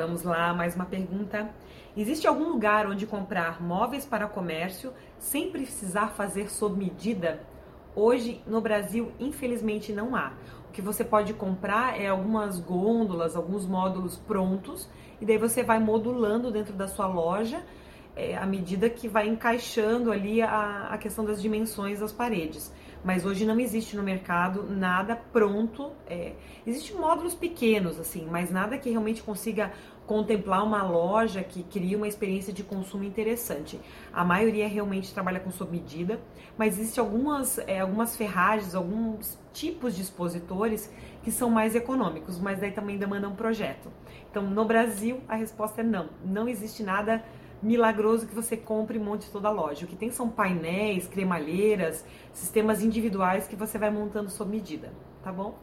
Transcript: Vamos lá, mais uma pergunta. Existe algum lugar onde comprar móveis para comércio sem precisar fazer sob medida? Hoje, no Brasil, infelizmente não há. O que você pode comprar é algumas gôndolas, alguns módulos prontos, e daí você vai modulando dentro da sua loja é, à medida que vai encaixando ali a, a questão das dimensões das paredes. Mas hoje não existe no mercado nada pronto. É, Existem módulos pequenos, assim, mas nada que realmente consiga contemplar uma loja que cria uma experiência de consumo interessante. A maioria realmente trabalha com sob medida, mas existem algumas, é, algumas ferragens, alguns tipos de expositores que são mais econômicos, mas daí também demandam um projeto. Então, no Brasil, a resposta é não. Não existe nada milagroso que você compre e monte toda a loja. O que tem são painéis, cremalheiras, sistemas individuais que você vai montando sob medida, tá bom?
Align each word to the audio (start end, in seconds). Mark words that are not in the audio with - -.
Vamos 0.00 0.22
lá, 0.22 0.54
mais 0.54 0.74
uma 0.74 0.86
pergunta. 0.86 1.50
Existe 1.94 2.26
algum 2.26 2.48
lugar 2.48 2.86
onde 2.86 3.06
comprar 3.06 3.62
móveis 3.62 4.06
para 4.06 4.26
comércio 4.26 4.94
sem 5.18 5.50
precisar 5.50 6.08
fazer 6.12 6.50
sob 6.50 6.74
medida? 6.74 7.42
Hoje, 7.94 8.42
no 8.46 8.62
Brasil, 8.62 9.12
infelizmente 9.20 9.92
não 9.92 10.16
há. 10.16 10.32
O 10.70 10.72
que 10.72 10.80
você 10.80 11.04
pode 11.04 11.34
comprar 11.34 12.00
é 12.00 12.06
algumas 12.06 12.58
gôndolas, 12.58 13.36
alguns 13.36 13.66
módulos 13.66 14.16
prontos, 14.16 14.88
e 15.20 15.26
daí 15.26 15.36
você 15.36 15.62
vai 15.62 15.78
modulando 15.78 16.50
dentro 16.50 16.72
da 16.72 16.88
sua 16.88 17.06
loja 17.06 17.62
é, 18.16 18.36
à 18.36 18.46
medida 18.46 18.88
que 18.90 19.08
vai 19.08 19.28
encaixando 19.28 20.10
ali 20.10 20.42
a, 20.42 20.88
a 20.90 20.98
questão 20.98 21.24
das 21.24 21.40
dimensões 21.40 22.00
das 22.00 22.12
paredes. 22.12 22.72
Mas 23.02 23.24
hoje 23.24 23.46
não 23.46 23.58
existe 23.58 23.96
no 23.96 24.02
mercado 24.02 24.64
nada 24.68 25.16
pronto. 25.16 25.90
É, 26.06 26.34
Existem 26.66 26.96
módulos 26.96 27.34
pequenos, 27.34 27.98
assim, 27.98 28.26
mas 28.30 28.50
nada 28.50 28.76
que 28.76 28.90
realmente 28.90 29.22
consiga 29.22 29.72
contemplar 30.06 30.62
uma 30.62 30.82
loja 30.82 31.42
que 31.42 31.62
cria 31.62 31.96
uma 31.96 32.06
experiência 32.06 32.52
de 32.52 32.62
consumo 32.62 33.04
interessante. 33.04 33.80
A 34.12 34.24
maioria 34.24 34.68
realmente 34.68 35.14
trabalha 35.14 35.40
com 35.40 35.50
sob 35.50 35.70
medida, 35.70 36.20
mas 36.58 36.78
existem 36.78 37.02
algumas, 37.02 37.58
é, 37.58 37.80
algumas 37.80 38.16
ferragens, 38.16 38.74
alguns 38.74 39.38
tipos 39.52 39.96
de 39.96 40.02
expositores 40.02 40.92
que 41.22 41.30
são 41.30 41.48
mais 41.48 41.74
econômicos, 41.74 42.38
mas 42.38 42.58
daí 42.58 42.72
também 42.72 42.98
demandam 42.98 43.32
um 43.32 43.36
projeto. 43.36 43.90
Então, 44.30 44.42
no 44.42 44.64
Brasil, 44.64 45.20
a 45.28 45.36
resposta 45.36 45.80
é 45.80 45.84
não. 45.84 46.10
Não 46.24 46.48
existe 46.48 46.82
nada 46.82 47.24
milagroso 47.62 48.26
que 48.26 48.34
você 48.34 48.56
compre 48.56 48.98
e 48.98 49.00
monte 49.00 49.30
toda 49.30 49.48
a 49.48 49.50
loja. 49.50 49.84
O 49.84 49.88
que 49.88 49.96
tem 49.96 50.10
são 50.10 50.28
painéis, 50.28 51.06
cremalheiras, 51.06 52.04
sistemas 52.32 52.82
individuais 52.82 53.46
que 53.46 53.56
você 53.56 53.78
vai 53.78 53.90
montando 53.90 54.30
sob 54.30 54.50
medida, 54.50 54.92
tá 55.22 55.32
bom? 55.32 55.58